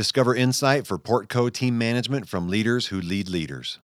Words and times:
Discover 0.00 0.34
insight 0.34 0.86
for 0.86 0.98
Portco 0.98 1.52
team 1.52 1.76
management 1.76 2.26
from 2.26 2.48
leaders 2.48 2.86
who 2.86 3.02
lead 3.02 3.28
leaders. 3.28 3.80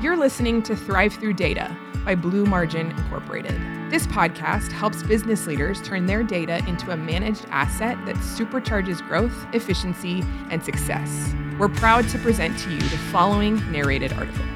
You're 0.00 0.16
listening 0.16 0.62
to 0.62 0.76
Thrive 0.76 1.14
Through 1.14 1.32
Data 1.32 1.76
by 2.04 2.14
Blue 2.14 2.46
Margin 2.46 2.92
Incorporated. 2.92 3.60
This 3.90 4.06
podcast 4.06 4.70
helps 4.70 5.02
business 5.02 5.48
leaders 5.48 5.82
turn 5.82 6.06
their 6.06 6.22
data 6.22 6.62
into 6.68 6.92
a 6.92 6.96
managed 6.96 7.46
asset 7.50 7.98
that 8.06 8.14
supercharges 8.14 9.04
growth, 9.08 9.34
efficiency, 9.52 10.22
and 10.50 10.64
success. 10.64 11.34
We're 11.58 11.68
proud 11.68 12.08
to 12.10 12.18
present 12.20 12.56
to 12.60 12.70
you 12.70 12.78
the 12.78 12.98
following 13.10 13.56
narrated 13.72 14.12
article. 14.12 14.46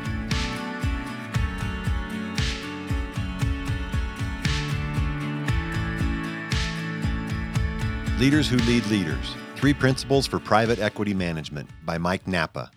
Leaders 8.18 8.48
Who 8.48 8.56
Lead 8.56 8.86
Leaders 8.86 9.36
Three 9.56 9.74
Principles 9.74 10.26
for 10.26 10.38
Private 10.38 10.78
Equity 10.78 11.12
Management 11.12 11.68
by 11.84 11.98
Mike 11.98 12.26
Nappa. 12.26 12.70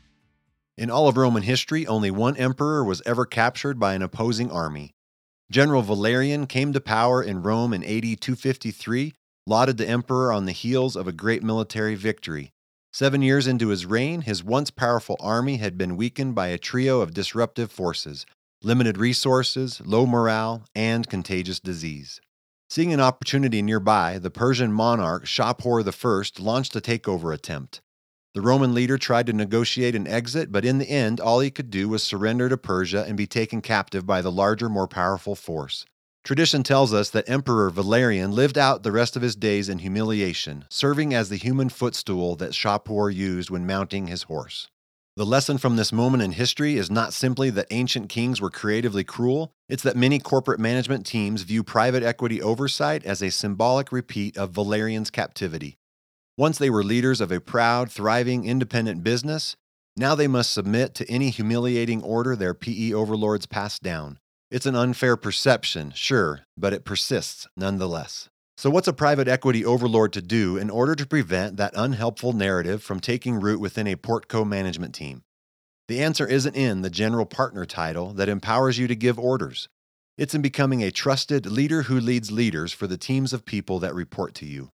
In 0.77 0.91
all 0.91 1.07
of 1.07 1.15
Roman 1.15 1.43
history, 1.43 1.87
only 1.87 2.11
one 2.11 2.35
emperor 2.35 2.83
was 2.83 3.01
ever 3.05 3.25
captured 3.25 3.79
by 3.79 3.93
an 3.93 4.01
opposing 4.01 4.51
army. 4.51 4.95
General 5.49 5.81
Valerian 5.81 6.45
came 6.45 6.73
to 6.73 6.81
power 6.81 7.23
in 7.23 7.41
Rome 7.41 7.73
in 7.73 7.85
AD 7.85 8.19
253, 8.19 9.13
lauded 9.47 9.77
the 9.77 9.87
emperor 9.87 10.33
on 10.33 10.43
the 10.43 10.51
heels 10.51 10.97
of 10.97 11.07
a 11.07 11.13
great 11.13 11.41
military 11.41 11.95
victory. 11.95 12.51
Seven 12.91 13.21
years 13.21 13.47
into 13.47 13.69
his 13.69 13.85
reign, 13.85 14.23
his 14.23 14.43
once 14.43 14.69
powerful 14.71 15.15
army 15.21 15.55
had 15.55 15.77
been 15.77 15.95
weakened 15.95 16.35
by 16.35 16.47
a 16.47 16.57
trio 16.57 16.99
of 16.99 17.13
disruptive 17.13 17.71
forces 17.71 18.25
limited 18.61 18.97
resources, 18.97 19.79
low 19.85 20.05
morale, 20.05 20.65
and 20.75 21.07
contagious 21.07 21.61
disease. 21.61 22.19
Seeing 22.71 22.93
an 22.93 22.99
opportunity 22.99 23.63
nearby, 23.63 24.19
the 24.19 24.29
Persian 24.29 24.71
monarch 24.71 25.25
Shapur 25.25 25.81
I 25.81 26.43
launched 26.43 26.75
a 26.75 26.79
takeover 26.79 27.33
attempt. 27.33 27.81
The 28.35 28.41
Roman 28.41 28.75
leader 28.75 28.99
tried 28.99 29.25
to 29.25 29.33
negotiate 29.33 29.95
an 29.95 30.05
exit, 30.05 30.51
but 30.51 30.63
in 30.63 30.77
the 30.77 30.87
end, 30.87 31.19
all 31.19 31.39
he 31.39 31.49
could 31.49 31.71
do 31.71 31.89
was 31.89 32.03
surrender 32.03 32.47
to 32.47 32.57
Persia 32.57 33.05
and 33.07 33.17
be 33.17 33.25
taken 33.25 33.63
captive 33.63 34.05
by 34.05 34.21
the 34.21 34.31
larger, 34.31 34.69
more 34.69 34.87
powerful 34.87 35.33
force. 35.33 35.87
Tradition 36.23 36.61
tells 36.61 36.93
us 36.93 37.09
that 37.09 37.27
Emperor 37.27 37.71
Valerian 37.71 38.33
lived 38.33 38.57
out 38.57 38.83
the 38.83 38.91
rest 38.91 39.15
of 39.15 39.23
his 39.23 39.35
days 39.35 39.67
in 39.67 39.79
humiliation, 39.79 40.65
serving 40.69 41.11
as 41.11 41.29
the 41.29 41.37
human 41.37 41.69
footstool 41.69 42.35
that 42.35 42.51
Shapur 42.51 43.11
used 43.11 43.49
when 43.49 43.65
mounting 43.65 44.05
his 44.05 44.23
horse. 44.23 44.67
The 45.19 45.25
lesson 45.25 45.57
from 45.57 45.75
this 45.75 45.91
moment 45.91 46.23
in 46.23 46.31
history 46.31 46.77
is 46.77 46.89
not 46.89 47.11
simply 47.11 47.49
that 47.49 47.67
ancient 47.71 48.07
kings 48.07 48.39
were 48.39 48.49
creatively 48.49 49.03
cruel, 49.03 49.51
it's 49.67 49.83
that 49.83 49.97
many 49.97 50.17
corporate 50.17 50.61
management 50.61 51.05
teams 51.05 51.41
view 51.41 51.61
private 51.61 52.03
equity 52.03 52.41
oversight 52.41 53.03
as 53.03 53.21
a 53.21 53.29
symbolic 53.29 53.91
repeat 53.91 54.37
of 54.37 54.51
Valerian's 54.51 55.09
captivity. 55.09 55.77
Once 56.37 56.57
they 56.57 56.69
were 56.69 56.85
leaders 56.85 57.19
of 57.19 57.33
a 57.33 57.41
proud, 57.41 57.91
thriving, 57.91 58.45
independent 58.45 59.03
business, 59.03 59.57
now 59.97 60.15
they 60.15 60.25
must 60.25 60.53
submit 60.53 60.95
to 60.95 61.11
any 61.11 61.31
humiliating 61.31 62.01
order 62.01 62.33
their 62.33 62.53
PE 62.53 62.93
overlords 62.93 63.45
pass 63.45 63.77
down. 63.77 64.19
It's 64.49 64.65
an 64.65 64.75
unfair 64.77 65.17
perception, 65.17 65.91
sure, 65.93 66.45
but 66.55 66.71
it 66.71 66.85
persists 66.85 67.45
nonetheless. 67.57 68.29
So, 68.59 68.69
what's 68.69 68.89
a 68.89 68.93
private 68.93 69.29
equity 69.29 69.63
overlord 69.63 70.11
to 70.11 70.21
do 70.21 70.57
in 70.57 70.69
order 70.69 70.93
to 70.93 71.05
prevent 71.05 71.55
that 71.55 71.71
unhelpful 71.77 72.33
narrative 72.33 72.83
from 72.83 72.99
taking 72.99 73.39
root 73.39 73.61
within 73.61 73.87
a 73.87 73.95
Portco 73.95 74.45
management 74.45 74.93
team? 74.93 75.21
The 75.87 76.03
answer 76.03 76.27
isn't 76.27 76.57
in 76.57 76.81
the 76.81 76.89
general 76.89 77.25
partner 77.25 77.65
title 77.65 78.11
that 78.15 78.27
empowers 78.27 78.77
you 78.77 78.85
to 78.89 78.97
give 78.97 79.17
orders. 79.17 79.69
It's 80.17 80.35
in 80.35 80.41
becoming 80.41 80.83
a 80.83 80.91
trusted 80.91 81.45
leader 81.45 81.83
who 81.83 81.97
leads 82.01 82.33
leaders 82.33 82.73
for 82.73 82.85
the 82.85 82.97
teams 82.97 83.31
of 83.31 83.45
people 83.45 83.79
that 83.79 83.95
report 83.95 84.33
to 84.35 84.45
you. 84.45 84.71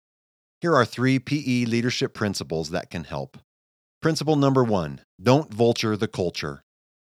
Here 0.62 0.74
are 0.74 0.86
three 0.86 1.18
PE 1.18 1.66
leadership 1.66 2.14
principles 2.14 2.70
that 2.70 2.88
can 2.88 3.04
help. 3.04 3.36
Principle 4.00 4.36
number 4.36 4.64
one 4.64 5.02
don't 5.22 5.52
vulture 5.52 5.94
the 5.94 6.08
culture. 6.08 6.63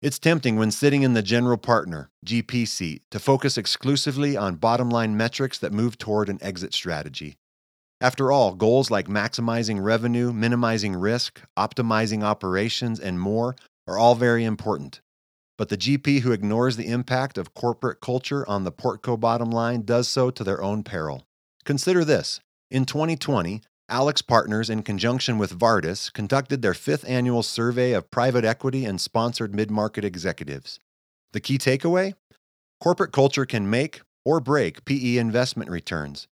It's 0.04 0.18
tempting 0.18 0.56
when 0.56 0.70
sitting 0.70 1.02
in 1.02 1.14
the 1.14 1.22
general 1.22 1.56
partner, 1.56 2.10
GP 2.26 2.68
seat, 2.68 3.04
to 3.10 3.18
focus 3.18 3.56
exclusively 3.56 4.36
on 4.36 4.56
bottom 4.56 4.90
line 4.90 5.16
metrics 5.16 5.58
that 5.60 5.72
move 5.72 5.96
toward 5.96 6.28
an 6.28 6.36
exit 6.42 6.74
strategy. 6.74 7.38
After 8.02 8.30
all, 8.30 8.54
goals 8.54 8.90
like 8.90 9.06
maximizing 9.06 9.82
revenue, 9.82 10.30
minimizing 10.30 10.94
risk, 10.94 11.40
optimizing 11.58 12.22
operations, 12.22 13.00
and 13.00 13.18
more 13.18 13.56
are 13.86 13.96
all 13.96 14.14
very 14.14 14.44
important. 14.44 15.00
But 15.56 15.70
the 15.70 15.78
GP 15.78 16.20
who 16.20 16.32
ignores 16.32 16.76
the 16.76 16.88
impact 16.88 17.38
of 17.38 17.54
corporate 17.54 18.02
culture 18.02 18.46
on 18.46 18.64
the 18.64 18.72
Portco 18.72 19.18
bottom 19.18 19.50
line 19.50 19.86
does 19.86 20.06
so 20.06 20.30
to 20.32 20.44
their 20.44 20.60
own 20.60 20.82
peril. 20.82 21.26
Consider 21.64 22.04
this 22.04 22.40
in 22.70 22.84
2020, 22.84 23.62
AlixPartners, 23.90 24.70
in 24.70 24.82
conjunction 24.82 25.36
with 25.36 25.58
Vardis, 25.58 26.10
conducted 26.10 26.62
their 26.62 26.72
fifth 26.72 27.04
annual 27.06 27.42
survey 27.42 27.92
of 27.92 28.10
private 28.10 28.44
equity 28.44 28.86
and 28.86 29.00
sponsored 29.00 29.54
mid 29.54 29.70
market 29.70 30.04
executives. 30.04 30.80
The 31.32 31.40
key 31.40 31.58
takeaway? 31.58 32.14
Corporate 32.80 33.12
culture 33.12 33.44
can 33.44 33.68
make 33.68 34.00
or 34.24 34.40
break 34.40 34.84
PE 34.86 35.18
investment 35.18 35.70
returns. 35.70 36.28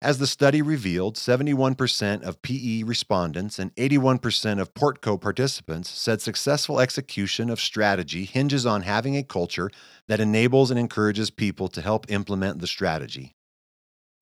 As 0.00 0.18
the 0.18 0.26
study 0.26 0.60
revealed, 0.60 1.16
71% 1.16 2.22
of 2.22 2.42
PE 2.42 2.82
respondents 2.82 3.58
and 3.58 3.74
81% 3.76 4.60
of 4.60 4.74
Portco 4.74 5.18
participants 5.20 5.90
said 5.90 6.20
successful 6.20 6.80
execution 6.80 7.48
of 7.48 7.60
strategy 7.60 8.24
hinges 8.24 8.66
on 8.66 8.82
having 8.82 9.16
a 9.16 9.22
culture 9.22 9.70
that 10.08 10.20
enables 10.20 10.70
and 10.70 10.78
encourages 10.78 11.30
people 11.30 11.68
to 11.68 11.80
help 11.80 12.10
implement 12.10 12.60
the 12.60 12.66
strategy. 12.66 13.34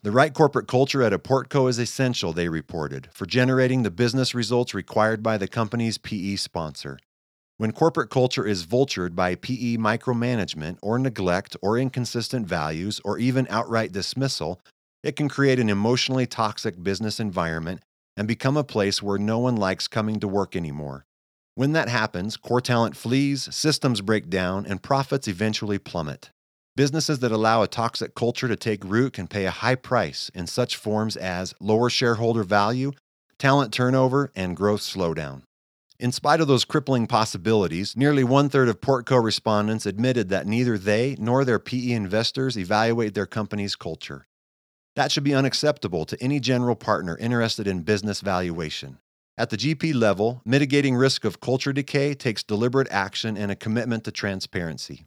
The 0.05 0.11
right 0.11 0.35
corporate 0.35 0.67
culture 0.67 1.05
at 1.05 1.13
a 1.13 1.19
Portco 1.21 1.71
is 1.71 1.79
essential, 1.79 2.33
they 2.33 2.49
reported, 2.49 3.09
for 3.13 3.25
generating 3.25 3.85
the 3.85 3.91
business 3.93 4.35
results 4.35 4.75
required 4.75 5.23
by 5.23 5.39
the 5.39 5.47
company's 5.47 5.97
PE 5.97 6.35
sponsor. 6.35 6.99
When 7.57 7.71
corporate 7.71 8.11
culture 8.11 8.45
is 8.45 8.67
vultured 8.67 9.15
by 9.15 9.37
PE 9.37 9.77
micromanagement 9.77 10.79
or 10.83 10.99
neglect 10.99 11.57
or 11.63 11.79
inconsistent 11.79 12.49
values 12.49 13.01
or 13.05 13.17
even 13.17 13.47
outright 13.49 13.93
dismissal, 13.93 14.61
it 15.05 15.15
can 15.15 15.29
create 15.29 15.61
an 15.61 15.69
emotionally 15.69 16.27
toxic 16.27 16.83
business 16.83 17.21
environment 17.21 17.81
and 18.17 18.27
become 18.27 18.57
a 18.57 18.65
place 18.65 19.05
where 19.05 19.19
no 19.19 19.39
one 19.39 19.55
likes 19.55 19.87
coming 19.87 20.19
to 20.19 20.27
work 20.27 20.57
anymore. 20.57 21.05
When 21.55 21.75
that 21.75 21.89
happens, 21.89 22.37
core 22.37 22.61
talent 22.61 22.97
flees, 22.97 23.55
systems 23.55 24.01
break 24.01 24.29
down, 24.29 24.67
and 24.67 24.83
profits 24.83 25.29
eventually 25.29 25.79
plummet. 25.79 26.31
Businesses 26.75 27.19
that 27.19 27.33
allow 27.33 27.63
a 27.63 27.69
toxic 27.69 28.15
culture 28.15 28.49
to 28.49 28.57
take 28.57 28.83
root 28.83 29.13
can 29.13 29.27
pay 29.27 29.45
a 29.45 29.51
high 29.51 29.75
price 29.75 30.31
in 30.35 30.47
such 30.47 30.77
forms 30.77 31.19
as 31.19 31.55
lower 31.61 31.91
shareholder 31.91 32.43
value, 32.43 32.93
talent 33.39 33.75
turnover, 33.75 34.33
and 34.35 34.57
growth 34.57 34.81
slowdown. 34.81 35.43
In 35.99 36.13
spite 36.13 36.41
of 36.41 36.49
those 36.49 36.65
crippling 36.65 37.07
possibilities, 37.07 37.95
nearly 37.95 38.25
one 38.25 38.49
third 38.49 38.71
of 38.71 38.81
Portco 38.81 39.23
respondents 39.23 39.85
admitted 39.85 40.31
that 40.31 40.47
neither 40.47 40.79
they 40.79 41.15
nor 41.19 41.45
their 41.45 41.59
PE 41.59 41.91
investors 41.91 42.57
evaluate 42.57 43.13
their 43.13 43.27
company's 43.27 43.77
culture. 43.77 44.27
That 44.97 45.13
should 45.13 45.25
be 45.25 45.35
unacceptable 45.35 46.07
to 46.07 46.21
any 46.23 46.41
general 46.41 46.75
partner 46.75 47.19
interested 47.19 47.67
in 47.67 47.83
business 47.83 48.23
valuation. 48.23 48.97
At 49.37 49.51
the 49.51 49.59
GP 49.59 49.95
level, 49.95 50.41
mitigating 50.47 50.97
risk 50.97 51.27
of 51.27 51.41
culture 51.41 51.75
decay 51.75 52.15
takes 52.15 52.43
deliberate 52.43 52.89
action 52.91 53.37
and 53.37 53.53
a 53.53 53.57
commitment 53.57 54.05
to 54.05 54.11
transparency. 54.11 55.05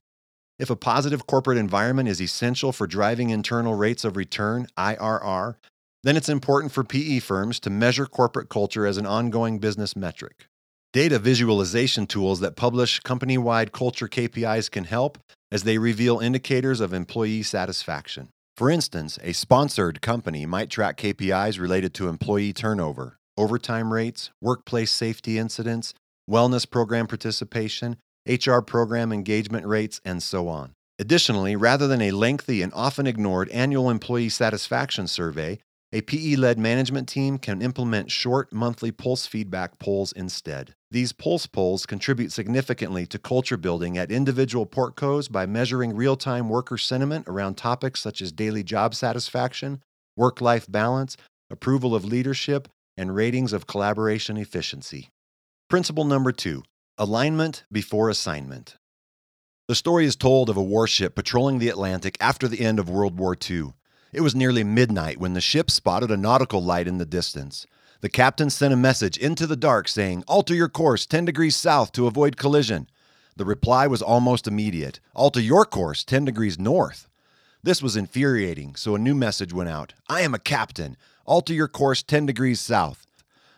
If 0.58 0.70
a 0.70 0.76
positive 0.78 1.28
corporate 1.28 1.58
environment 1.58 2.08
is 2.08 2.22
essential 2.22 2.72
for 2.72 2.88
driving 2.88 3.30
internal 3.30 3.76
rates 3.76 4.06
of 4.06 4.16
return, 4.16 4.68
IRR, 4.78 5.56
then 6.04 6.16
it's 6.16 6.30
important 6.30 6.72
for 6.72 6.86
PE 6.86 7.20
firms 7.20 7.60
to 7.60 7.70
measure 7.70 8.06
corporate 8.06 8.48
culture 8.48 8.86
as 8.86 8.98
an 8.98 9.06
ongoing 9.06 9.60
business 9.60 9.98
metric. 9.98 10.48
Data 10.94 11.20
visualization 11.20 12.08
tools 12.08 12.40
that 12.40 12.56
publish 12.56 13.02
company 13.02 13.38
wide 13.38 13.74
culture 13.74 14.08
KPIs 14.08 14.72
can 14.72 14.86
help 14.86 15.18
as 15.52 15.64
they 15.64 15.78
reveal 15.78 16.20
indicators 16.20 16.80
of 16.80 16.94
employee 16.94 17.44
satisfaction. 17.44 18.30
For 18.56 18.70
instance, 18.70 19.20
a 19.22 19.34
sponsored 19.34 20.02
company 20.02 20.46
might 20.46 20.70
track 20.70 20.96
KPIs 20.96 21.60
related 21.60 21.94
to 21.96 22.08
employee 22.08 22.54
turnover, 22.54 23.18
overtime 23.36 23.92
rates, 23.92 24.30
workplace 24.42 24.92
safety 24.92 25.38
incidents, 25.38 25.94
wellness 26.30 26.70
program 26.70 27.08
participation, 27.08 27.98
HR 28.28 28.60
program 28.60 29.12
engagement 29.12 29.66
rates, 29.66 30.02
and 30.04 30.22
so 30.22 30.48
on. 30.48 30.74
Additionally, 30.98 31.56
rather 31.56 31.88
than 31.88 32.02
a 32.02 32.12
lengthy 32.12 32.62
and 32.62 32.74
often 32.74 33.06
ignored 33.06 33.50
annual 33.50 33.90
employee 33.90 34.30
satisfaction 34.30 35.08
survey, 35.08 35.60
a 35.92 36.02
PE 36.02 36.36
led 36.36 36.58
management 36.58 37.08
team 37.08 37.38
can 37.38 37.62
implement 37.62 38.12
short 38.12 38.52
monthly 38.52 38.92
pulse 38.92 39.26
feedback 39.26 39.80
polls 39.80 40.12
instead. 40.12 40.74
These 40.92 41.14
pulse 41.14 41.48
polls 41.48 41.86
contribute 41.86 42.32
significantly 42.32 43.06
to 43.08 43.20
culture 43.20 43.58
building 43.58 43.98
at 43.98 44.12
individual 44.12 44.66
portcos 44.66 45.32
by 45.32 45.46
measuring 45.46 45.96
real 45.96 46.18
time 46.18 46.50
worker 46.50 46.78
sentiment 46.78 47.28
around 47.28 47.56
topics 47.56 48.02
such 48.02 48.22
as 48.22 48.32
daily 48.32 48.64
job 48.64 48.96
satisfaction, 48.96 49.82
work 50.18 50.42
life 50.42 50.66
balance, 50.70 51.18
approval 51.50 51.94
of 51.94 52.04
leadership, 52.04 52.68
and 52.98 53.16
ratings 53.16 53.54
of 53.54 53.68
collaboration 53.68 54.38
efficiency. 54.38 55.10
Principle 55.70 56.06
number 56.06 56.32
two 56.32 56.64
Alignment 56.98 57.66
before 57.70 58.10
assignment. 58.10 58.78
The 59.68 59.76
story 59.76 60.06
is 60.06 60.16
told 60.16 60.50
of 60.50 60.56
a 60.56 60.64
warship 60.64 61.14
patrolling 61.14 61.60
the 61.60 61.68
Atlantic 61.68 62.16
after 62.22 62.48
the 62.48 62.62
end 62.62 62.80
of 62.80 62.90
World 62.90 63.20
War 63.20 63.36
II. 63.36 63.74
It 64.14 64.22
was 64.22 64.34
nearly 64.34 64.64
midnight 64.64 65.18
when 65.18 65.34
the 65.34 65.42
ship 65.42 65.70
spotted 65.70 66.10
a 66.10 66.16
nautical 66.16 66.64
light 66.64 66.88
in 66.88 66.98
the 66.98 67.06
distance. 67.06 67.68
The 68.00 68.08
captain 68.08 68.50
sent 68.50 68.74
a 68.74 68.78
message 68.78 69.18
into 69.18 69.46
the 69.46 69.58
dark 69.58 69.90
saying, 69.90 70.24
Alter 70.26 70.56
your 70.56 70.70
course 70.70 71.06
10 71.06 71.26
degrees 71.26 71.58
south 71.58 71.92
to 71.92 72.08
avoid 72.08 72.38
collision. 72.38 72.88
The 73.36 73.44
reply 73.44 73.88
was 73.88 74.02
almost 74.02 74.48
immediate 74.48 75.02
Alter 75.14 75.42
your 75.42 75.66
course 75.66 76.06
10 76.06 76.24
degrees 76.24 76.58
north. 76.58 77.10
This 77.62 77.84
was 77.84 77.98
infuriating, 77.98 78.78
so 78.78 78.96
a 78.96 79.00
new 79.00 79.16
message 79.16 79.52
went 79.52 79.68
out 79.68 79.94
I 80.08 80.22
am 80.22 80.34
a 80.34 80.40
captain. 80.40 80.96
Alter 81.26 81.54
your 81.54 81.68
course 81.68 82.04
10 82.04 82.26
degrees 82.26 82.62
south. 82.62 83.05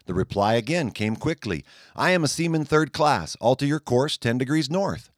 The 0.08 0.14
reply 0.14 0.54
again 0.54 0.92
came 0.92 1.18
quickly 1.18 1.66
I 1.94 2.12
am 2.12 2.24
a 2.24 2.30
seaman 2.30 2.64
third 2.64 2.94
class. 2.94 3.36
Alter 3.42 3.66
your 3.66 3.82
course 3.82 4.18
10 4.18 4.38
degrees 4.38 4.70
north. 4.70 5.12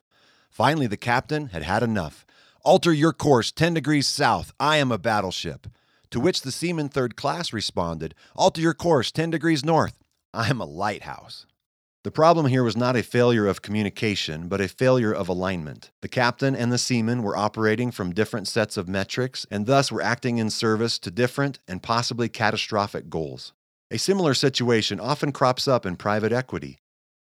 Finally, 0.49 0.87
the 0.87 0.97
captain 0.97 1.47
had 1.47 1.61
had 1.61 1.83
enough. 1.83 2.25
Alter 2.63 2.91
your 2.91 3.13
course 3.13 3.51
10 3.51 3.75
degrees 3.75 4.07
south. 4.07 4.51
I 4.59 4.77
am 4.77 4.91
a 4.91 4.97
battleship. 4.97 5.67
To 6.09 6.19
which 6.19 6.41
the 6.41 6.51
seaman 6.51 6.89
third 6.89 7.15
class 7.15 7.53
responded, 7.53 8.15
Alter 8.35 8.61
your 8.61 8.73
course 8.73 9.11
10 9.11 9.29
degrees 9.29 9.63
north. 9.63 10.03
I 10.33 10.49
am 10.49 10.59
a 10.59 10.65
lighthouse. 10.65 11.45
The 12.03 12.11
problem 12.11 12.47
here 12.47 12.63
was 12.63 12.75
not 12.75 12.95
a 12.95 13.03
failure 13.03 13.45
of 13.45 13.61
communication, 13.61 14.47
but 14.47 14.59
a 14.59 14.67
failure 14.67 15.13
of 15.13 15.29
alignment. 15.29 15.91
The 16.01 16.07
captain 16.07 16.55
and 16.55 16.71
the 16.71 16.79
seaman 16.79 17.21
were 17.21 17.37
operating 17.37 17.91
from 17.91 18.13
different 18.13 18.47
sets 18.47 18.75
of 18.75 18.89
metrics 18.89 19.45
and 19.51 19.67
thus 19.67 19.91
were 19.91 20.01
acting 20.01 20.39
in 20.39 20.49
service 20.49 20.97
to 20.99 21.11
different 21.11 21.59
and 21.67 21.83
possibly 21.83 22.27
catastrophic 22.27 23.09
goals. 23.11 23.53
A 23.91 23.97
similar 23.97 24.35
situation 24.35 24.99
often 24.99 25.31
crops 25.31 25.67
up 25.67 25.83
in 25.83 25.95
private 25.95 26.31
equity. 26.31 26.77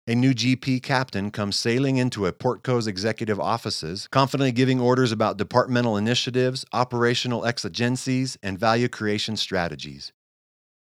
A 0.06 0.14
new 0.14 0.34
GP 0.34 0.82
captain 0.82 1.30
comes 1.30 1.56
sailing 1.56 1.96
into 1.96 2.26
a 2.26 2.32
Portco's 2.32 2.86
executive 2.86 3.40
offices, 3.40 4.06
confidently 4.10 4.52
giving 4.52 4.78
orders 4.78 5.10
about 5.10 5.38
departmental 5.38 5.96
initiatives, 5.96 6.66
operational 6.74 7.46
exigencies, 7.46 8.36
and 8.42 8.58
value 8.58 8.88
creation 8.88 9.34
strategies. 9.38 10.12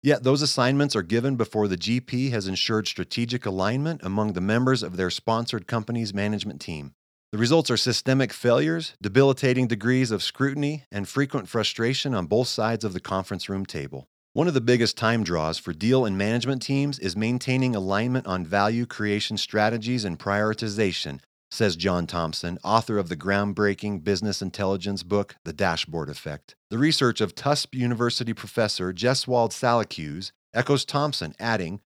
Yet 0.02 0.24
those 0.24 0.42
assignments 0.42 0.96
are 0.96 1.02
given 1.02 1.36
before 1.36 1.68
the 1.68 1.76
GP 1.76 2.32
has 2.32 2.48
ensured 2.48 2.88
strategic 2.88 3.46
alignment 3.46 4.00
among 4.02 4.32
the 4.32 4.40
members 4.40 4.82
of 4.82 4.96
their 4.96 5.10
sponsored 5.10 5.68
company's 5.68 6.12
management 6.12 6.60
team. 6.60 6.94
The 7.30 7.38
results 7.38 7.70
are 7.70 7.76
systemic 7.76 8.32
failures, 8.32 8.94
debilitating 9.00 9.68
degrees 9.68 10.10
of 10.10 10.24
scrutiny, 10.24 10.86
and 10.90 11.08
frequent 11.08 11.48
frustration 11.48 12.14
on 12.14 12.26
both 12.26 12.48
sides 12.48 12.84
of 12.84 12.94
the 12.94 13.00
conference 13.00 13.48
room 13.48 13.64
table. 13.64 14.08
One 14.34 14.46
of 14.46 14.52
the 14.52 14.60
biggest 14.60 14.98
time 14.98 15.24
draws 15.24 15.56
for 15.56 15.72
deal 15.72 16.04
and 16.04 16.18
management 16.18 16.60
teams 16.60 16.98
is 16.98 17.16
maintaining 17.16 17.74
alignment 17.74 18.26
on 18.26 18.44
value 18.44 18.84
creation 18.84 19.38
strategies 19.38 20.04
and 20.04 20.18
prioritization, 20.18 21.20
says 21.50 21.76
Jon 21.76 22.06
Thompson, 22.06 22.58
author 22.62 22.98
of 22.98 23.08
the 23.08 23.16
groundbreaking 23.16 24.04
business 24.04 24.42
intelligence 24.42 25.02
book, 25.02 25.36
The 25.44 25.54
Dashboard 25.54 26.10
Effect. 26.10 26.54
The 26.68 26.76
research 26.76 27.22
of 27.22 27.34
Tufts 27.34 27.68
University 27.72 28.34
professor 28.34 28.92
Jeswald 28.92 29.52
Salacuse 29.52 30.30
echoes 30.52 30.84
Thompson, 30.84 31.34
adding, 31.40 31.80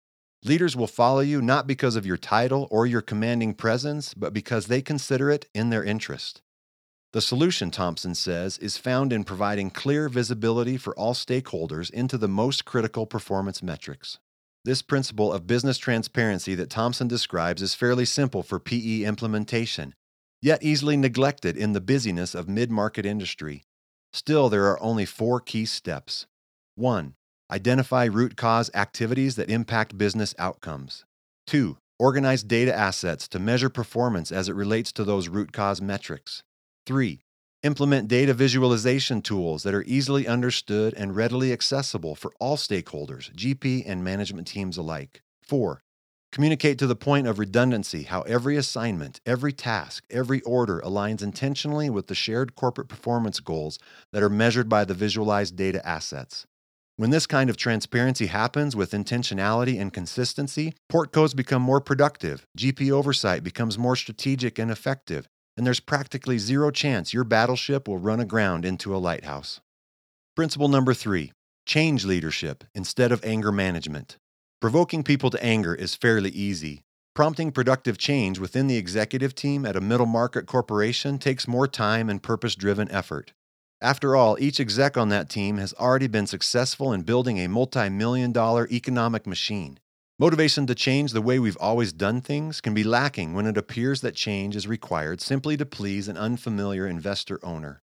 Leaders 0.45 0.77
will 0.77 0.87
follow 0.87 1.21
you 1.21 1.43
not 1.43 1.67
because 1.67 1.97
of 1.97 2.07
your 2.07 2.17
title 2.17 2.69
or 2.71 2.87
your 2.87 3.03
commanding 3.03 3.53
presence, 3.53 4.15
but 4.15 4.33
because 4.33 4.67
they 4.67 4.81
consider 4.81 5.29
it 5.29 5.49
in 5.53 5.71
their 5.71 5.83
interest. 5.83 6.41
The 7.15 7.23
solution, 7.23 7.71
Thompson 7.71 8.15
says, 8.15 8.59
is 8.59 8.77
found 8.77 9.15
in 9.15 9.25
providing 9.25 9.71
clear 9.71 10.11
visibility 10.11 10.77
for 10.77 10.95
all 10.99 11.15
stakeholders 11.15 11.91
into 11.91 12.19
the 12.19 12.29
most 12.29 12.67
critical 12.67 13.07
performance 13.07 13.63
metrics. 13.63 14.19
This 14.67 14.83
principle 14.83 15.33
of 15.33 15.47
business 15.47 15.79
transparency 15.79 16.55
that 16.57 16.69
Thompson 16.69 17.09
describes 17.09 17.63
is 17.63 17.75
fairly 17.75 18.05
simple 18.05 18.43
for 18.43 18.61
PE 18.61 19.05
implementation, 19.05 19.95
yet 20.43 20.63
easily 20.63 20.99
neglected 20.99 21.57
in 21.57 21.73
the 21.73 21.81
busyness 21.81 22.35
of 22.35 22.47
mid 22.47 22.71
market 22.71 23.07
industry. 23.07 23.63
Still, 24.13 24.51
there 24.51 24.67
are 24.67 24.83
only 24.83 25.07
four 25.07 25.41
key 25.41 25.65
steps. 25.65 26.27
1. 26.75 27.15
Identify 27.51 28.05
root 28.05 28.37
cause 28.37 28.71
activities 28.75 29.37
that 29.37 29.49
impact 29.49 29.97
business 29.97 30.35
outcomes. 30.39 31.07
2. 31.47 31.79
Organize 31.99 32.43
data 32.43 32.75
assets 32.75 33.27
to 33.29 33.39
measure 33.39 33.71
performance 33.71 34.31
as 34.31 34.51
it 34.51 34.55
relates 34.55 34.93
to 34.93 35.05
those 35.05 35.29
root 35.29 35.55
cause 35.55 35.81
metrics. 35.81 36.43
Three, 36.89 37.21
implement 37.63 38.09
data 38.09 38.33
visualization 38.33 39.21
tools 39.21 39.63
that 39.63 39.75
are 39.75 39.85
easily 39.87 40.27
understood 40.27 40.95
and 40.95 41.15
readily 41.15 41.53
accessible 41.53 42.15
for 42.15 42.33
all 42.41 42.57
stakeholders, 42.57 43.31
GP 43.35 43.85
and 43.87 44.03
management 44.03 44.47
teams 44.49 44.79
alike. 44.79 45.21
Four, 45.43 45.83
communicate 46.33 46.79
to 46.79 46.87
the 46.87 46.97
point 46.97 47.27
of 47.27 47.39
redundancy 47.39 48.05
how 48.05 48.23
every 48.23 48.57
assignment, 48.57 49.21
every 49.27 49.53
task, 49.53 50.05
every 50.09 50.41
order 50.45 50.81
aligns 50.81 51.23
intentionally 51.23 51.91
with 51.91 52.07
the 52.07 52.15
shared 52.15 52.55
corporate 52.55 52.89
performance 52.89 53.39
goals 53.39 53.79
that 54.15 54.23
are 54.23 54.31
measured 54.31 54.71
by 54.71 54.87
the 54.87 54.95
visualized 54.95 55.57
data 55.57 55.87
assets. 55.87 56.47
When 56.97 57.11
this 57.11 57.27
kind 57.27 57.51
of 57.51 57.59
transparency 57.59 58.29
happens 58.29 58.75
with 58.75 58.93
intentionality 58.93 59.79
and 59.79 59.93
consistency, 59.93 60.73
portcos 60.91 61.37
become 61.37 61.61
more 61.61 61.83
productive, 61.83 62.47
GP 62.57 62.91
oversight 62.91 63.45
becomes 63.45 63.77
more 63.77 63.95
strategic 63.95 64.59
and 64.59 64.71
effective, 64.71 65.29
and 65.59 65.67
there's 65.67 65.81
practically 65.81 66.39
zero 66.39 66.71
chance 66.71 67.13
your 67.13 67.25
battleship 67.25 67.89
will 67.89 67.99
run 67.99 68.21
aground 68.21 68.65
into 68.65 68.95
a 68.95 68.97
lighthouse. 68.97 69.61
Principle 70.37 70.69
number 70.69 70.95
three 70.95 71.33
change 71.67 72.05
leadership 72.05 72.65
instead 72.75 73.11
of 73.13 73.23
anger 73.25 73.51
management. 73.51 74.17
Provoking 74.61 75.03
people 75.03 75.31
to 75.31 75.45
anger 75.45 75.75
is 75.75 75.97
fairly 75.97 76.31
easy. 76.31 76.85
Prompting 77.15 77.51
productive 77.51 77.99
change 77.99 78.39
within 78.39 78.69
the 78.69 78.77
executive 78.77 79.35
team 79.35 79.67
at 79.67 79.77
a 79.77 79.81
middle 79.81 80.07
market 80.07 80.47
corporation 80.47 81.19
takes 81.19 81.49
more 81.49 81.67
time 81.67 82.09
and 82.09 82.23
purpose 82.23 82.55
driven 82.55 82.89
effort. 82.93 83.33
After 83.81 84.15
all, 84.15 84.37
each 84.41 84.61
exec 84.61 84.97
on 84.97 85.09
that 85.09 85.29
team 85.29 85.59
has 85.59 85.75
already 85.75 86.07
been 86.07 86.29
successful 86.29 86.93
in 86.93 87.03
building 87.03 87.39
a 87.39 87.49
multi 87.49 87.89
million 87.89 88.31
dollar 88.31 88.69
economic 88.71 89.27
machine. 89.27 89.81
Motivation 90.21 90.67
to 90.67 90.75
change 90.75 91.13
the 91.13 91.23
way 91.23 91.39
we've 91.39 91.57
always 91.61 91.93
done 91.93 92.21
things 92.21 92.61
can 92.61 92.75
be 92.75 92.83
lacking 92.83 93.35
when 93.35 93.47
it 93.47 93.57
appears 93.57 94.01
that 94.01 94.17
change 94.17 94.57
is 94.57 94.67
required 94.67 95.21
simply 95.21 95.57
to 95.57 95.65
please 95.65 96.09
an 96.09 96.17
unfamiliar 96.17 96.89
investor 96.89 97.39
owner. 97.45 97.83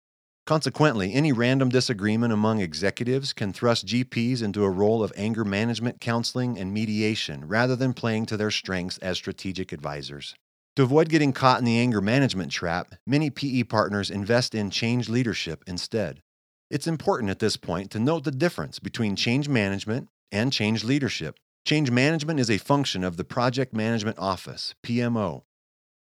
Consequently, 0.47 1.13
any 1.13 1.31
random 1.31 1.69
disagreement 1.69 2.33
among 2.33 2.59
executives 2.59 3.35
can 3.35 3.53
thrust 3.53 3.87
GPs 3.87 4.43
into 4.43 4.65
a 4.65 4.71
role 4.71 5.05
of 5.05 5.13
anger 5.15 5.45
management, 5.45 6.01
counseling, 6.01 6.59
and 6.59 6.73
mediation 6.73 7.47
rather 7.47 7.77
than 7.77 7.93
playing 7.93 8.25
to 8.25 8.39
their 8.39 8.51
strengths 8.51 8.97
as 8.99 9.19
strategic 9.19 9.71
advisors. 9.71 10.35
To 10.77 10.85
avoid 10.85 11.11
getting 11.11 11.35
caught 11.35 11.59
in 11.59 11.67
the 11.67 11.79
anger 11.79 12.01
management 12.01 12.51
trap, 12.51 12.95
many 13.07 13.29
PE 13.29 13.65
partners 13.65 14.11
invest 14.11 14.55
in 14.55 14.71
change 14.71 15.11
leadership 15.11 15.63
instead. 15.67 16.23
It's 16.71 16.87
important 16.87 17.29
at 17.29 17.41
this 17.41 17.59
point 17.59 17.91
to 17.91 18.01
note 18.01 18.25
the 18.25 18.31
difference 18.31 18.79
between 18.79 19.17
change 19.17 19.51
management 19.51 20.09
and 20.33 20.51
change 20.51 20.83
leadership. 20.83 21.37
Change 21.65 21.93
management 21.93 22.41
is 22.41 22.51
a 22.51 22.59
function 22.59 23.05
of 23.05 23.17
the 23.17 23.23
Project 23.23 23.73
Management 23.73 24.19
Office, 24.19 24.75
PMO. 24.83 25.43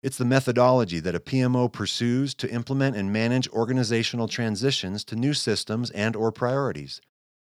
It's 0.02 0.18
the 0.18 0.26
methodology 0.26 1.00
that 1.00 1.14
a 1.14 1.20
PMO 1.20 1.72
pursues 1.72 2.34
to 2.34 2.50
implement 2.50 2.94
and 2.94 3.10
manage 3.10 3.48
organizational 3.48 4.28
transitions 4.28 5.02
to 5.04 5.16
new 5.16 5.32
systems 5.32 5.90
and 5.92 6.14
or 6.14 6.30
priorities. 6.30 7.00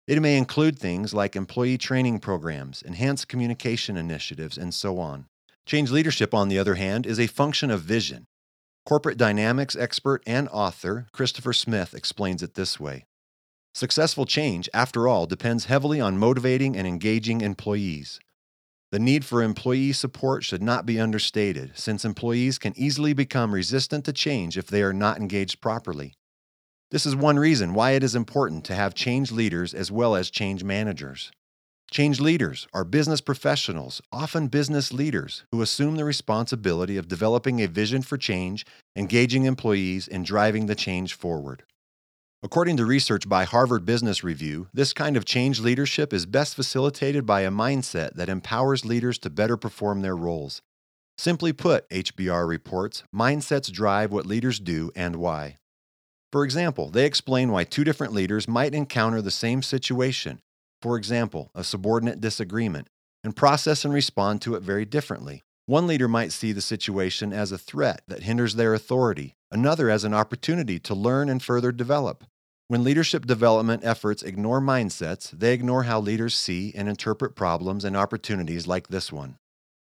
It 0.07 0.19
may 0.19 0.35
include 0.35 0.79
things 0.79 1.13
like 1.13 1.35
employee 1.35 1.77
training 1.77 2.21
programs, 2.21 2.81
enhanced 2.81 3.27
communication 3.27 3.97
initiatives, 3.97 4.57
and 4.57 4.73
so 4.73 4.97
on. 4.97 5.27
Change 5.67 5.91
leadership, 5.91 6.33
on 6.33 6.49
the 6.49 6.57
other 6.57 6.75
hand, 6.75 7.05
is 7.05 7.19
a 7.19 7.27
function 7.27 7.69
of 7.69 7.81
vision. 7.81 8.25
Corporate 8.83 9.17
dynamics 9.17 9.75
expert 9.75 10.23
and 10.25 10.49
author 10.49 11.05
Christopher 11.13 11.53
Smith 11.53 11.93
explains 11.93 12.41
it 12.41 12.55
this 12.55 12.79
way 12.79 13.05
Successful 13.73 14.25
change, 14.25 14.69
after 14.73 15.07
all, 15.07 15.25
depends 15.25 15.65
heavily 15.65 16.01
on 16.01 16.17
motivating 16.17 16.75
and 16.75 16.85
engaging 16.85 17.41
employees. 17.41 18.19
The 18.91 18.99
need 18.99 19.23
for 19.23 19.41
employee 19.41 19.93
support 19.93 20.43
should 20.43 20.61
not 20.61 20.85
be 20.85 20.99
understated, 20.99 21.71
since 21.75 22.03
employees 22.03 22.57
can 22.57 22.73
easily 22.75 23.13
become 23.13 23.53
resistant 23.53 24.03
to 24.05 24.13
change 24.13 24.57
if 24.57 24.67
they 24.67 24.83
are 24.83 24.91
not 24.91 25.17
engaged 25.17 25.61
properly. 25.61 26.13
This 26.91 27.05
is 27.05 27.15
one 27.15 27.39
reason 27.39 27.73
why 27.73 27.91
it 27.91 28.03
is 28.03 28.15
important 28.15 28.65
to 28.65 28.75
have 28.75 28.93
change 28.93 29.31
leaders 29.31 29.73
as 29.73 29.89
well 29.89 30.13
as 30.17 30.29
change 30.29 30.61
managers. 30.61 31.31
Change 31.89 32.19
leaders 32.19 32.67
are 32.73 32.83
business 32.83 33.21
professionals, 33.21 34.01
often 34.11 34.47
business 34.49 34.91
leaders, 34.91 35.45
who 35.51 35.61
assume 35.61 35.95
the 35.95 36.03
responsibility 36.03 36.97
of 36.97 37.07
developing 37.07 37.61
a 37.61 37.67
vision 37.69 38.01
for 38.01 38.17
change, 38.17 38.65
engaging 38.97 39.45
employees, 39.45 40.09
and 40.09 40.25
driving 40.25 40.65
the 40.65 40.75
change 40.75 41.13
forward. 41.13 41.63
According 42.43 42.77
to 42.77 42.87
research 42.87 43.29
by 43.29 43.43
Harvard 43.43 43.85
Business 43.85 44.23
Review, 44.23 44.67
this 44.73 44.93
kind 44.93 45.15
of 45.15 45.25
change 45.25 45.59
leadership 45.59 46.11
is 46.11 46.25
best 46.25 46.55
facilitated 46.55 47.23
by 47.23 47.41
a 47.41 47.51
mindset 47.51 48.15
that 48.15 48.29
empowers 48.29 48.83
leaders 48.83 49.19
to 49.19 49.29
better 49.29 49.57
perform 49.57 50.01
their 50.01 50.15
roles. 50.15 50.63
Simply 51.19 51.53
put, 51.53 51.87
HBR 51.91 52.47
reports, 52.47 53.03
mindsets 53.15 53.71
drive 53.71 54.11
what 54.11 54.25
leaders 54.25 54.59
do 54.59 54.91
and 54.95 55.17
why. 55.17 55.57
For 56.31 56.43
example, 56.43 56.89
they 56.89 57.05
explain 57.05 57.51
why 57.51 57.63
two 57.63 57.83
different 57.83 58.11
leaders 58.11 58.47
might 58.47 58.73
encounter 58.73 59.21
the 59.21 59.29
same 59.29 59.61
situation, 59.61 60.41
for 60.81 60.97
example, 60.97 61.51
a 61.53 61.63
subordinate 61.63 62.21
disagreement, 62.21 62.87
and 63.23 63.35
process 63.35 63.85
and 63.85 63.93
respond 63.93 64.41
to 64.41 64.55
it 64.55 64.63
very 64.63 64.85
differently. 64.85 65.43
One 65.67 65.85
leader 65.85 66.07
might 66.07 66.31
see 66.31 66.53
the 66.53 66.61
situation 66.61 67.33
as 67.33 67.51
a 67.51 67.57
threat 67.59 68.01
that 68.07 68.23
hinders 68.23 68.55
their 68.55 68.73
authority, 68.73 69.35
another 69.51 69.91
as 69.91 70.03
an 70.03 70.15
opportunity 70.15 70.79
to 70.79 70.95
learn 70.95 71.29
and 71.29 71.41
further 71.41 71.71
develop. 71.71 72.23
When 72.71 72.85
leadership 72.85 73.25
development 73.25 73.83
efforts 73.83 74.23
ignore 74.23 74.61
mindsets, 74.61 75.31
they 75.31 75.53
ignore 75.53 75.83
how 75.83 75.99
leaders 75.99 76.35
see 76.35 76.71
and 76.73 76.87
interpret 76.87 77.35
problems 77.35 77.83
and 77.83 77.97
opportunities 77.97 78.65
like 78.65 78.87
this 78.87 79.11
one. 79.11 79.35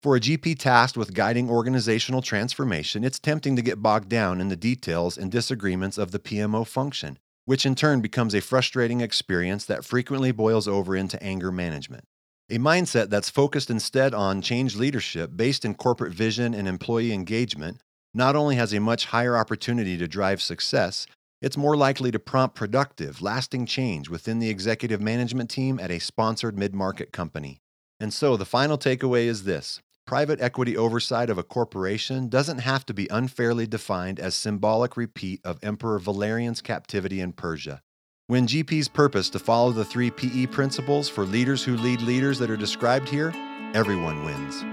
For 0.02 0.16
a 0.16 0.20
GP 0.20 0.58
tasked 0.58 0.96
with 0.96 1.14
guiding 1.14 1.48
organizational 1.48 2.22
transformation, 2.22 3.04
it's 3.04 3.20
tempting 3.20 3.54
to 3.54 3.62
get 3.62 3.82
bogged 3.82 4.08
down 4.08 4.40
in 4.40 4.48
the 4.48 4.56
details 4.56 5.16
and 5.16 5.30
disagreements 5.30 5.96
of 5.96 6.10
the 6.10 6.18
PMO 6.18 6.66
function, 6.66 7.20
which 7.44 7.64
in 7.64 7.76
turn 7.76 8.00
becomes 8.00 8.34
a 8.34 8.40
frustrating 8.40 9.00
experience 9.00 9.64
that 9.66 9.84
frequently 9.84 10.32
boils 10.32 10.66
over 10.66 10.96
into 10.96 11.22
anger 11.22 11.52
management. 11.52 12.02
A 12.50 12.58
mindset 12.58 13.10
that's 13.10 13.30
focused 13.30 13.70
instead 13.70 14.12
on 14.12 14.42
change 14.42 14.74
leadership 14.74 15.36
based 15.36 15.64
in 15.64 15.76
corporate 15.76 16.14
vision 16.14 16.52
and 16.52 16.66
employee 16.66 17.12
engagement 17.12 17.80
not 18.12 18.34
only 18.34 18.56
has 18.56 18.72
a 18.72 18.80
much 18.80 19.06
higher 19.06 19.36
opportunity 19.36 19.96
to 19.96 20.08
drive 20.08 20.42
success, 20.42 21.06
it's 21.42 21.56
more 21.56 21.76
likely 21.76 22.12
to 22.12 22.18
prompt 22.18 22.54
productive, 22.54 23.20
lasting 23.20 23.66
change 23.66 24.08
within 24.08 24.38
the 24.38 24.49
executive 24.49 25.00
management 25.00 25.50
team 25.50 25.78
at 25.80 25.90
a 25.90 25.99
sponsored 25.99 26.56
mid 26.56 26.75
market 26.75 27.12
company. 27.12 27.61
And 28.00 28.14
so 28.14 28.37
the 28.37 28.44
final 28.44 28.78
takeaway 28.78 29.25
is 29.25 29.44
this 29.44 29.82
private 30.06 30.40
equity 30.40 30.76
oversight 30.76 31.28
of 31.28 31.38
a 31.38 31.42
corporation 31.42 32.28
doesn't 32.28 32.58
have 32.58 32.87
to 32.87 32.94
be 32.94 33.08
unfairly 33.11 33.66
defined 33.66 34.18
as 34.18 34.34
symbolic 34.34 34.96
repeat 34.96 35.40
of 35.44 35.58
Emperor 35.62 35.99
Valerian's 35.99 36.61
captivity 36.61 37.20
in 37.20 37.32
Persia. 37.32 37.82
When 38.28 38.46
GP's 38.46 38.88
purpose 38.88 39.28
to 39.30 39.38
follow 39.38 39.72
the 39.72 39.84
three 39.84 40.11
PE 40.11 40.46
principles 40.46 41.08
for 41.08 41.25
leaders 41.25 41.64
who 41.64 41.76
lead 41.76 42.02
leaders 42.02 42.38
that 42.38 42.50
are 42.50 42.56
described 42.56 43.08
here, 43.08 43.32
everyone 43.75 44.25
wins. 44.25 44.64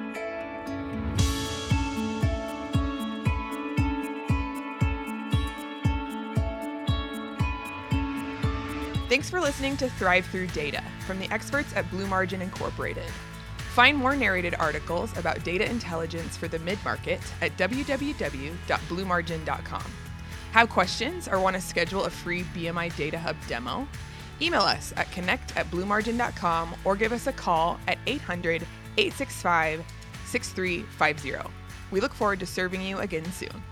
Thanks 9.09 9.27
for 9.27 9.41
listening 9.41 9.75
to 9.77 9.89
Thrive 9.89 10.27
Through 10.27 10.45
Data 10.47 10.83
from 11.07 11.17
the 11.17 11.31
experts 11.31 11.75
at 11.75 11.89
Blue 11.89 12.05
Margin 12.05 12.43
Incorporated. 12.43 13.09
Find 13.73 13.97
more 13.97 14.15
narrated 14.15 14.53
articles 14.59 15.17
about 15.17 15.43
data 15.43 15.67
intelligence 15.67 16.37
for 16.37 16.47
the 16.47 16.59
mid 16.59 16.77
market 16.85 17.19
at 17.41 17.57
www.bluemargin.com. 17.57 19.83
Have 20.51 20.69
questions 20.69 21.27
or 21.27 21.39
want 21.39 21.55
to 21.55 21.61
schedule 21.61 22.03
a 22.03 22.09
free 22.11 22.43
BMI 22.43 22.95
Data 22.95 23.17
Hub 23.17 23.35
demo? 23.47 23.87
Email 24.43 24.61
us 24.61 24.93
at 24.95 25.11
connect 25.11 25.57
at 25.57 25.65
bluemargin.com 25.71 26.75
or 26.85 26.95
give 26.95 27.11
us 27.11 27.25
a 27.25 27.33
call 27.33 27.79
at 27.87 27.97
800 28.05 28.61
865 28.97 29.83
6350. 30.25 31.49
We 31.89 31.99
look 31.99 32.13
forward 32.13 32.39
to 32.41 32.45
serving 32.45 32.83
you 32.83 32.99
again 32.99 33.25
soon. 33.31 33.63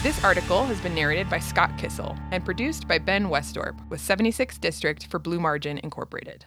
This 0.00 0.22
article 0.22 0.64
has 0.64 0.80
been 0.80 0.94
narrated 0.94 1.28
by 1.28 1.40
Scott 1.40 1.76
Kissel 1.76 2.16
and 2.30 2.44
produced 2.44 2.86
by 2.86 2.98
Ben 2.98 3.24
Westorp 3.24 3.76
with 3.88 4.00
76 4.00 4.56
District 4.58 5.04
for 5.08 5.18
Blue 5.18 5.40
Margin 5.40 5.78
Incorporated. 5.78 6.46